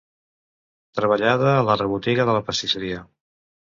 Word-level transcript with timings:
Treballada 1.01 1.53
a 1.59 1.63
la 1.69 1.79
rebotiga 1.85 2.29
de 2.33 2.39
la 2.41 2.47
pastisseria. 2.53 3.09